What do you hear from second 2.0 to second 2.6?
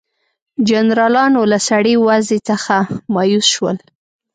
وضع